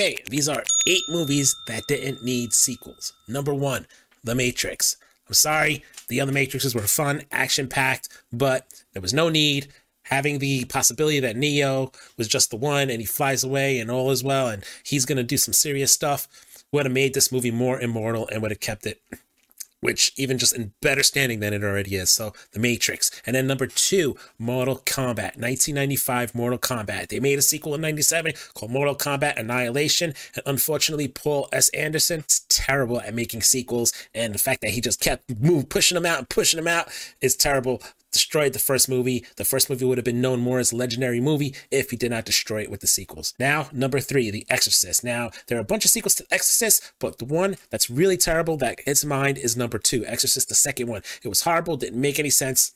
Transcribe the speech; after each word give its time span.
Okay, 0.00 0.16
these 0.30 0.48
are 0.48 0.64
eight 0.86 1.02
movies 1.10 1.54
that 1.66 1.86
didn't 1.86 2.24
need 2.24 2.54
sequels. 2.54 3.12
Number 3.28 3.52
one, 3.52 3.86
The 4.24 4.34
Matrix. 4.34 4.96
I'm 5.28 5.34
sorry, 5.34 5.84
the 6.08 6.22
other 6.22 6.32
Matrixes 6.32 6.74
were 6.74 6.80
fun, 6.80 7.24
action 7.30 7.68
packed, 7.68 8.08
but 8.32 8.66
there 8.94 9.02
was 9.02 9.12
no 9.12 9.28
need. 9.28 9.68
Having 10.04 10.38
the 10.38 10.64
possibility 10.64 11.20
that 11.20 11.36
Neo 11.36 11.92
was 12.16 12.28
just 12.28 12.48
the 12.48 12.56
one 12.56 12.88
and 12.88 13.02
he 13.02 13.06
flies 13.06 13.44
away 13.44 13.78
and 13.78 13.90
all 13.90 14.10
is 14.10 14.24
well 14.24 14.48
and 14.48 14.64
he's 14.84 15.04
going 15.04 15.18
to 15.18 15.22
do 15.22 15.36
some 15.36 15.52
serious 15.52 15.92
stuff 15.92 16.26
would 16.72 16.86
have 16.86 16.94
made 16.94 17.12
this 17.12 17.30
movie 17.30 17.50
more 17.50 17.78
immortal 17.78 18.26
and 18.28 18.40
would 18.40 18.52
have 18.52 18.60
kept 18.60 18.86
it 18.86 19.02
which 19.80 20.12
even 20.16 20.38
just 20.38 20.54
in 20.54 20.72
better 20.80 21.02
standing 21.02 21.40
than 21.40 21.52
it 21.52 21.64
already 21.64 21.96
is. 21.96 22.10
So 22.10 22.32
The 22.52 22.60
Matrix. 22.60 23.10
And 23.26 23.34
then 23.34 23.46
number 23.46 23.66
two, 23.66 24.16
Mortal 24.38 24.78
Kombat, 24.78 25.36
1995 25.36 26.34
Mortal 26.34 26.58
Kombat. 26.58 27.08
They 27.08 27.20
made 27.20 27.38
a 27.38 27.42
sequel 27.42 27.74
in 27.74 27.80
97 27.80 28.32
called 28.54 28.72
Mortal 28.72 28.94
Kombat 28.94 29.38
Annihilation. 29.38 30.14
And 30.34 30.42
unfortunately, 30.46 31.08
Paul 31.08 31.48
S. 31.52 31.68
Anderson 31.70 32.24
is 32.28 32.40
terrible 32.48 33.00
at 33.00 33.14
making 33.14 33.42
sequels. 33.42 33.92
And 34.14 34.34
the 34.34 34.38
fact 34.38 34.60
that 34.62 34.70
he 34.70 34.80
just 34.80 35.00
kept 35.00 35.40
move, 35.40 35.68
pushing 35.68 35.96
them 35.96 36.06
out 36.06 36.18
and 36.18 36.28
pushing 36.28 36.58
them 36.58 36.68
out 36.68 36.88
is 37.20 37.36
terrible 37.36 37.82
destroyed 38.10 38.52
the 38.52 38.58
first 38.58 38.88
movie. 38.88 39.24
The 39.36 39.44
first 39.44 39.70
movie 39.70 39.84
would 39.84 39.98
have 39.98 40.04
been 40.04 40.20
known 40.20 40.40
more 40.40 40.58
as 40.58 40.72
a 40.72 40.76
legendary 40.76 41.20
movie 41.20 41.54
if 41.70 41.90
he 41.90 41.96
did 41.96 42.10
not 42.10 42.24
destroy 42.24 42.62
it 42.62 42.70
with 42.70 42.80
the 42.80 42.86
sequels. 42.86 43.34
Now, 43.38 43.68
number 43.72 44.00
three, 44.00 44.30
The 44.30 44.46
Exorcist. 44.48 45.04
Now, 45.04 45.30
there 45.46 45.58
are 45.58 45.62
a 45.62 45.64
bunch 45.64 45.84
of 45.84 45.90
sequels 45.90 46.14
to 46.16 46.24
the 46.24 46.34
Exorcist, 46.34 46.92
but 46.98 47.18
the 47.18 47.24
one 47.24 47.56
that's 47.70 47.90
really 47.90 48.16
terrible 48.16 48.56
that 48.58 48.80
hits 48.80 49.04
mind 49.04 49.38
is 49.38 49.56
number 49.56 49.78
two, 49.78 50.04
Exorcist, 50.06 50.48
the 50.48 50.54
second 50.54 50.88
one. 50.88 51.02
It 51.22 51.28
was 51.28 51.42
horrible, 51.42 51.76
didn't 51.76 52.00
make 52.00 52.18
any 52.18 52.30
sense. 52.30 52.72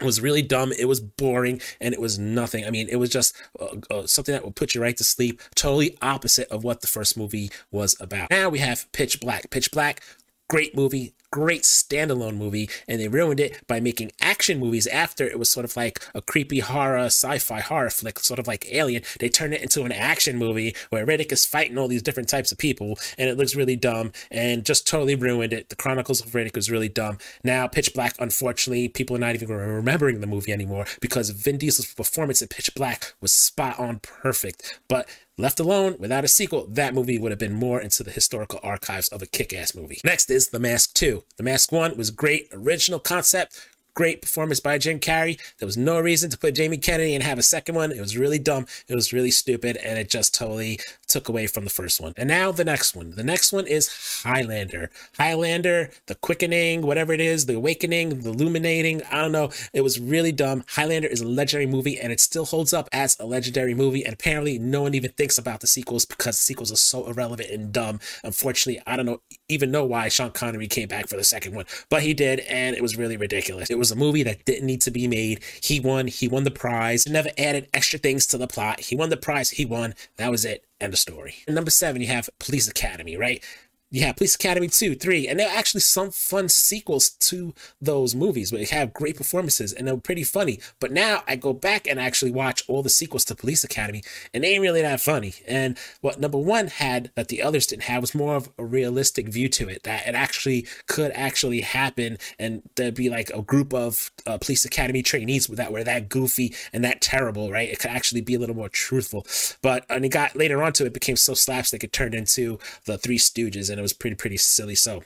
It 0.00 0.04
was 0.04 0.20
really 0.20 0.42
dumb. 0.42 0.72
It 0.72 0.84
was 0.84 1.00
boring, 1.00 1.60
and 1.80 1.94
it 1.94 2.00
was 2.00 2.18
nothing. 2.18 2.66
I 2.66 2.70
mean, 2.70 2.86
it 2.90 2.96
was 2.96 3.08
just 3.08 3.34
uh, 3.58 3.76
uh, 3.90 4.06
something 4.06 4.34
that 4.34 4.44
would 4.44 4.54
put 4.54 4.74
you 4.74 4.82
right 4.82 4.96
to 4.96 5.04
sleep. 5.04 5.40
Totally 5.54 5.96
opposite 6.02 6.48
of 6.48 6.64
what 6.64 6.82
the 6.82 6.86
first 6.86 7.16
movie 7.16 7.50
was 7.70 7.96
about. 7.98 8.30
Now 8.30 8.50
we 8.50 8.58
have 8.58 8.90
Pitch 8.92 9.20
Black. 9.20 9.48
Pitch 9.50 9.70
Black, 9.70 10.02
great 10.50 10.76
movie, 10.76 11.14
great 11.36 11.64
standalone 11.64 12.38
movie, 12.38 12.70
and 12.88 12.98
they 12.98 13.08
ruined 13.08 13.38
it 13.38 13.60
by 13.66 13.78
making 13.78 14.10
action 14.22 14.58
movies 14.58 14.86
after 14.86 15.26
it 15.26 15.38
was 15.38 15.50
sort 15.50 15.66
of 15.66 15.76
like 15.76 16.02
a 16.14 16.22
creepy 16.22 16.60
horror, 16.60 17.04
sci-fi 17.04 17.60
horror 17.60 17.90
flick, 17.90 18.18
sort 18.20 18.38
of 18.38 18.46
like 18.46 18.66
Alien. 18.72 19.02
They 19.20 19.28
turned 19.28 19.52
it 19.52 19.60
into 19.60 19.82
an 19.82 19.92
action 19.92 20.38
movie 20.38 20.74
where 20.88 21.04
Riddick 21.04 21.30
is 21.30 21.44
fighting 21.44 21.76
all 21.76 21.88
these 21.88 22.00
different 22.00 22.30
types 22.30 22.52
of 22.52 22.56
people, 22.58 22.98
and 23.18 23.28
it 23.28 23.36
looks 23.36 23.54
really 23.54 23.76
dumb 23.76 24.12
and 24.30 24.64
just 24.64 24.88
totally 24.88 25.14
ruined 25.14 25.52
it. 25.52 25.68
The 25.68 25.76
Chronicles 25.76 26.24
of 26.24 26.32
Riddick 26.32 26.56
was 26.56 26.70
really 26.70 26.88
dumb. 26.88 27.18
Now, 27.44 27.66
Pitch 27.66 27.92
Black, 27.92 28.14
unfortunately, 28.18 28.88
people 28.88 29.14
are 29.14 29.20
not 29.20 29.34
even 29.34 29.48
remembering 29.48 30.22
the 30.22 30.26
movie 30.26 30.54
anymore 30.54 30.86
because 31.02 31.28
Vin 31.28 31.58
Diesel's 31.58 31.92
performance 31.92 32.40
in 32.40 32.48
Pitch 32.48 32.74
Black 32.74 33.12
was 33.20 33.30
spot 33.30 33.78
on 33.78 33.98
perfect. 33.98 34.80
But 34.88 35.06
Left 35.38 35.60
alone, 35.60 35.96
without 35.98 36.24
a 36.24 36.28
sequel, 36.28 36.66
that 36.70 36.94
movie 36.94 37.18
would 37.18 37.30
have 37.30 37.38
been 37.38 37.52
more 37.52 37.78
into 37.78 38.02
the 38.02 38.10
historical 38.10 38.58
archives 38.62 39.08
of 39.08 39.20
a 39.20 39.26
kick 39.26 39.52
ass 39.52 39.74
movie. 39.74 40.00
Next 40.02 40.30
is 40.30 40.48
The 40.48 40.58
Mask 40.58 40.94
2. 40.94 41.22
The 41.36 41.42
Mask 41.42 41.70
1 41.70 41.96
was 41.96 42.10
great, 42.10 42.48
original 42.52 42.98
concept, 42.98 43.68
Great 43.96 44.20
performance 44.20 44.60
by 44.60 44.76
Jim 44.76 45.00
Carrey. 45.00 45.40
There 45.58 45.64
was 45.64 45.78
no 45.78 45.98
reason 45.98 46.28
to 46.28 46.36
put 46.36 46.54
Jamie 46.54 46.76
Kennedy 46.76 47.14
and 47.14 47.24
have 47.24 47.38
a 47.38 47.42
second 47.42 47.76
one. 47.76 47.90
It 47.92 48.00
was 48.00 48.14
really 48.14 48.38
dumb. 48.38 48.66
It 48.88 48.94
was 48.94 49.10
really 49.10 49.30
stupid, 49.30 49.78
and 49.78 49.98
it 49.98 50.10
just 50.10 50.34
totally 50.34 50.78
took 51.06 51.28
away 51.28 51.46
from 51.46 51.64
the 51.64 51.70
first 51.70 52.00
one. 52.00 52.12
And 52.16 52.28
now 52.28 52.52
the 52.52 52.64
next 52.64 52.94
one. 52.94 53.10
The 53.10 53.24
next 53.24 53.52
one 53.52 53.66
is 53.66 54.22
Highlander. 54.24 54.90
Highlander, 55.16 55.90
the 56.06 56.14
quickening, 56.14 56.82
whatever 56.82 57.12
it 57.12 57.20
is, 57.20 57.46
the 57.46 57.54
awakening, 57.54 58.20
the 58.20 58.30
illuminating. 58.30 59.02
I 59.10 59.22
don't 59.22 59.32
know. 59.32 59.50
It 59.72 59.82
was 59.82 60.00
really 60.00 60.32
dumb. 60.32 60.64
Highlander 60.68 61.08
is 61.08 61.20
a 61.20 61.28
legendary 61.28 61.66
movie, 61.66 61.98
and 61.98 62.12
it 62.12 62.20
still 62.20 62.44
holds 62.44 62.72
up 62.72 62.88
as 62.92 63.16
a 63.18 63.26
legendary 63.26 63.74
movie. 63.74 64.04
And 64.04 64.14
apparently, 64.14 64.58
no 64.58 64.82
one 64.82 64.94
even 64.94 65.12
thinks 65.12 65.38
about 65.38 65.60
the 65.60 65.66
sequels 65.66 66.04
because 66.04 66.36
the 66.36 66.42
sequels 66.42 66.72
are 66.72 66.76
so 66.76 67.06
irrelevant 67.06 67.50
and 67.50 67.72
dumb. 67.72 68.00
Unfortunately, 68.24 68.82
I 68.86 68.96
don't 68.96 69.06
know 69.06 69.20
even 69.48 69.70
know 69.70 69.84
why 69.84 70.08
Sean 70.08 70.32
Connery 70.32 70.66
came 70.66 70.88
back 70.88 71.08
for 71.08 71.16
the 71.16 71.24
second 71.24 71.54
one, 71.54 71.66
but 71.88 72.02
he 72.02 72.14
did, 72.14 72.40
and 72.40 72.74
it 72.74 72.82
was 72.82 72.96
really 72.96 73.16
ridiculous. 73.16 73.70
It 73.70 73.78
was 73.78 73.90
a 73.90 73.96
movie 73.96 74.24
that 74.24 74.44
didn't 74.44 74.66
need 74.66 74.80
to 74.82 74.90
be 74.90 75.06
made. 75.06 75.42
He 75.62 75.78
won. 75.78 76.08
He 76.08 76.28
won 76.28 76.44
the 76.44 76.50
prize. 76.50 77.08
Never 77.08 77.30
added 77.38 77.68
extra 77.72 77.98
things 77.98 78.26
to 78.28 78.38
the 78.38 78.48
plot. 78.48 78.80
He 78.80 78.96
won 78.96 79.10
the 79.10 79.16
prize. 79.16 79.50
He 79.50 79.64
won. 79.64 79.94
That 80.16 80.30
was 80.30 80.44
it. 80.44 80.65
End 80.80 80.92
of 80.92 80.98
story. 80.98 81.36
And 81.46 81.54
number 81.54 81.70
seven, 81.70 82.02
you 82.02 82.08
have 82.08 82.28
Police 82.38 82.68
Academy, 82.68 83.16
right? 83.16 83.42
Yeah, 83.88 84.12
Police 84.12 84.34
Academy 84.34 84.66
2, 84.66 84.96
3, 84.96 85.28
and 85.28 85.38
there 85.38 85.48
are 85.48 85.56
actually 85.56 85.80
some 85.82 86.10
fun 86.10 86.48
sequels 86.48 87.10
to 87.10 87.54
those 87.80 88.16
movies 88.16 88.50
where 88.50 88.58
they 88.58 88.76
have 88.76 88.92
great 88.92 89.16
performances 89.16 89.72
and 89.72 89.86
they're 89.86 89.96
pretty 89.96 90.24
funny. 90.24 90.58
But 90.80 90.90
now 90.90 91.22
I 91.28 91.36
go 91.36 91.52
back 91.52 91.86
and 91.86 92.00
actually 92.00 92.32
watch 92.32 92.64
all 92.66 92.82
the 92.82 92.90
sequels 92.90 93.24
to 93.26 93.36
Police 93.36 93.62
Academy 93.62 94.02
and 94.34 94.42
they 94.42 94.54
ain't 94.54 94.62
really 94.62 94.82
that 94.82 95.00
funny. 95.00 95.34
And 95.46 95.78
what 96.00 96.18
number 96.18 96.36
one 96.36 96.66
had 96.66 97.12
that 97.14 97.28
the 97.28 97.40
others 97.40 97.64
didn't 97.64 97.84
have 97.84 98.00
was 98.00 98.12
more 98.12 98.34
of 98.34 98.50
a 98.58 98.64
realistic 98.64 99.28
view 99.28 99.48
to 99.50 99.68
it, 99.68 99.84
that 99.84 100.08
it 100.08 100.16
actually 100.16 100.66
could 100.88 101.12
actually 101.12 101.60
happen 101.60 102.18
and 102.40 102.62
there'd 102.74 102.94
be 102.96 103.08
like 103.08 103.30
a 103.30 103.42
group 103.42 103.72
of 103.72 104.10
uh, 104.26 104.36
Police 104.36 104.64
Academy 104.64 105.02
trainees 105.02 105.46
that 105.46 105.70
were 105.70 105.84
that 105.84 106.08
goofy 106.08 106.52
and 106.72 106.82
that 106.82 107.00
terrible, 107.00 107.52
right? 107.52 107.68
It 107.68 107.78
could 107.78 107.92
actually 107.92 108.20
be 108.20 108.34
a 108.34 108.40
little 108.40 108.56
more 108.56 108.68
truthful. 108.68 109.24
But 109.62 109.86
and 109.88 110.04
it 110.04 110.08
got 110.08 110.34
later 110.34 110.60
on 110.60 110.72
to 110.74 110.86
it 110.86 110.92
became 110.92 111.16
so 111.16 111.34
slapstick 111.34 111.84
it 111.84 111.92
turned 111.92 112.16
into 112.16 112.58
the 112.84 112.98
Three 112.98 113.18
Stooges 113.18 113.75
and 113.76 113.80
it 113.80 113.82
was 113.82 113.92
pretty 113.92 114.16
pretty 114.16 114.36
silly. 114.36 114.74
So 114.74 115.02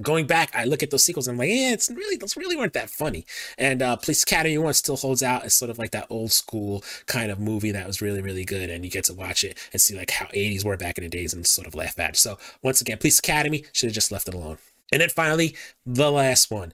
going 0.00 0.26
back, 0.26 0.54
I 0.54 0.64
look 0.64 0.82
at 0.82 0.90
those 0.90 1.04
sequels 1.04 1.26
and 1.26 1.34
I'm 1.34 1.38
like, 1.38 1.48
yeah, 1.48 1.72
it's 1.72 1.90
really 1.90 2.16
those 2.16 2.36
really 2.36 2.56
weren't 2.56 2.74
that 2.74 2.90
funny. 2.90 3.26
And 3.58 3.82
uh, 3.82 3.96
Police 3.96 4.22
Academy 4.22 4.58
one 4.58 4.74
still 4.74 4.96
holds 4.96 5.22
out 5.22 5.44
as 5.44 5.54
sort 5.54 5.70
of 5.70 5.78
like 5.78 5.90
that 5.90 6.06
old 6.10 6.32
school 6.32 6.84
kind 7.06 7.30
of 7.30 7.40
movie 7.40 7.72
that 7.72 7.86
was 7.86 8.02
really 8.02 8.22
really 8.22 8.44
good, 8.44 8.70
and 8.70 8.84
you 8.84 8.90
get 8.90 9.04
to 9.04 9.14
watch 9.14 9.44
it 9.44 9.58
and 9.72 9.80
see 9.80 9.96
like 9.96 10.10
how 10.10 10.26
80s 10.26 10.64
were 10.64 10.76
back 10.76 10.98
in 10.98 11.04
the 11.04 11.10
days 11.10 11.34
and 11.34 11.46
sort 11.46 11.66
of 11.66 11.74
laugh 11.74 11.98
at. 11.98 12.10
It. 12.10 12.16
So 12.16 12.38
once 12.62 12.80
again, 12.80 12.98
Police 12.98 13.18
Academy 13.18 13.64
should 13.72 13.88
have 13.88 13.94
just 13.94 14.12
left 14.12 14.28
it 14.28 14.34
alone. 14.34 14.58
And 14.92 15.00
then 15.00 15.08
finally, 15.08 15.56
the 15.84 16.12
last 16.12 16.50
one, 16.50 16.72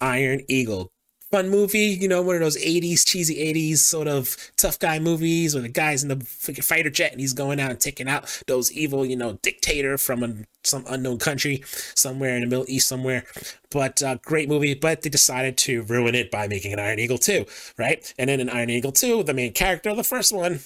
Iron 0.00 0.42
Eagle 0.48 0.92
fun 1.34 1.48
movie, 1.48 1.98
you 2.00 2.06
know, 2.06 2.22
one 2.22 2.36
of 2.36 2.42
those 2.42 2.56
80s, 2.56 3.04
cheesy 3.04 3.52
80s 3.52 3.78
sort 3.78 4.06
of 4.06 4.36
tough 4.56 4.78
guy 4.78 5.00
movies 5.00 5.52
where 5.52 5.62
the 5.62 5.68
guy's 5.68 6.04
in 6.04 6.08
the 6.08 6.24
fighter 6.62 6.90
jet 6.90 7.10
and 7.10 7.20
he's 7.20 7.32
going 7.32 7.58
out 7.58 7.72
and 7.72 7.80
taking 7.80 8.06
out 8.06 8.42
those 8.46 8.70
evil, 8.70 9.04
you 9.04 9.16
know, 9.16 9.32
dictator 9.42 9.98
from 9.98 10.22
a, 10.22 10.32
some 10.62 10.84
unknown 10.88 11.18
country 11.18 11.64
somewhere 11.96 12.36
in 12.36 12.42
the 12.42 12.46
Middle 12.46 12.66
East 12.68 12.86
somewhere. 12.86 13.24
But 13.72 14.00
uh, 14.00 14.18
great 14.22 14.48
movie, 14.48 14.74
but 14.74 15.02
they 15.02 15.10
decided 15.10 15.56
to 15.58 15.82
ruin 15.82 16.14
it 16.14 16.30
by 16.30 16.46
making 16.46 16.72
an 16.72 16.78
Iron 16.78 17.00
Eagle 17.00 17.18
2, 17.18 17.44
right? 17.78 18.14
And 18.16 18.30
then 18.30 18.38
in 18.38 18.48
Iron 18.48 18.70
Eagle 18.70 18.92
2, 18.92 19.24
the 19.24 19.34
main 19.34 19.52
character 19.52 19.90
of 19.90 19.96
the 19.96 20.04
first 20.04 20.32
one 20.32 20.60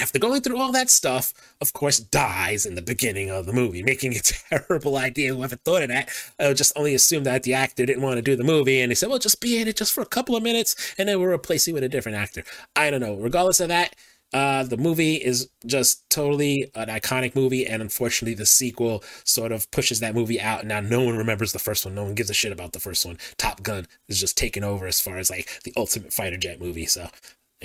after 0.00 0.18
going 0.18 0.40
through 0.40 0.58
all 0.58 0.72
that 0.72 0.90
stuff, 0.90 1.32
of 1.60 1.72
course, 1.72 1.98
dies 1.98 2.66
in 2.66 2.74
the 2.74 2.82
beginning 2.82 3.30
of 3.30 3.46
the 3.46 3.52
movie, 3.52 3.82
making 3.82 4.14
a 4.14 4.20
terrible 4.50 4.96
idea. 4.96 5.34
Whoever 5.34 5.56
thought 5.56 5.82
of 5.82 5.88
that 5.88 6.10
I 6.38 6.48
would 6.48 6.56
just 6.56 6.72
only 6.76 6.94
assume 6.94 7.24
that 7.24 7.42
the 7.42 7.54
actor 7.54 7.86
didn't 7.86 8.02
want 8.02 8.16
to 8.16 8.22
do 8.22 8.36
the 8.36 8.44
movie, 8.44 8.80
and 8.80 8.90
they 8.90 8.94
said, 8.94 9.08
"Well, 9.08 9.18
just 9.18 9.40
be 9.40 9.60
in 9.60 9.68
it 9.68 9.76
just 9.76 9.92
for 9.92 10.00
a 10.00 10.06
couple 10.06 10.36
of 10.36 10.42
minutes, 10.42 10.94
and 10.98 11.08
then 11.08 11.18
we'll 11.18 11.28
replace 11.28 11.66
you 11.66 11.74
with 11.74 11.84
a 11.84 11.88
different 11.88 12.18
actor." 12.18 12.44
I 12.76 12.90
don't 12.90 13.00
know. 13.00 13.16
Regardless 13.16 13.60
of 13.60 13.68
that, 13.68 13.94
uh, 14.32 14.64
the 14.64 14.76
movie 14.76 15.14
is 15.14 15.48
just 15.64 16.08
totally 16.10 16.68
an 16.74 16.88
iconic 16.88 17.36
movie, 17.36 17.64
and 17.64 17.80
unfortunately, 17.80 18.34
the 18.34 18.46
sequel 18.46 19.04
sort 19.22 19.52
of 19.52 19.70
pushes 19.70 20.00
that 20.00 20.14
movie 20.14 20.40
out. 20.40 20.66
Now 20.66 20.80
no 20.80 21.02
one 21.02 21.16
remembers 21.16 21.52
the 21.52 21.60
first 21.60 21.84
one. 21.84 21.94
No 21.94 22.02
one 22.02 22.14
gives 22.16 22.30
a 22.30 22.34
shit 22.34 22.52
about 22.52 22.72
the 22.72 22.80
first 22.80 23.06
one. 23.06 23.18
Top 23.36 23.62
Gun 23.62 23.86
is 24.08 24.20
just 24.20 24.36
taking 24.36 24.64
over 24.64 24.86
as 24.86 25.00
far 25.00 25.18
as 25.18 25.30
like 25.30 25.62
the 25.62 25.72
ultimate 25.76 26.12
fighter 26.12 26.36
jet 26.36 26.60
movie. 26.60 26.86
So 26.86 27.08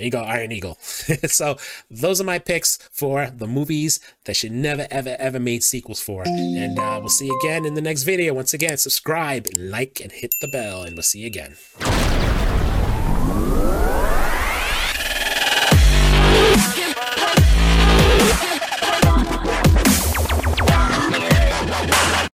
you 0.04 0.10
go, 0.10 0.22
Iron 0.22 0.52
Eagle. 0.52 0.76
so 0.80 1.56
those 1.90 2.20
are 2.20 2.24
my 2.24 2.38
picks 2.38 2.76
for 2.92 3.30
the 3.30 3.46
movies 3.46 4.00
that 4.24 4.34
should 4.34 4.52
never, 4.52 4.86
ever, 4.90 5.16
ever 5.18 5.40
made 5.40 5.62
sequels 5.62 6.00
for. 6.00 6.22
And 6.26 6.78
uh, 6.78 6.98
we'll 7.00 7.08
see 7.08 7.26
you 7.26 7.38
again 7.40 7.64
in 7.64 7.74
the 7.74 7.82
next 7.82 8.04
video. 8.04 8.34
Once 8.34 8.54
again, 8.54 8.76
subscribe, 8.76 9.46
like, 9.56 10.00
and 10.00 10.12
hit 10.12 10.32
the 10.40 10.48
bell, 10.48 10.82
and 10.82 10.94
we'll 10.94 11.02
see 11.02 11.20
you 11.20 11.26
again. 11.26 11.56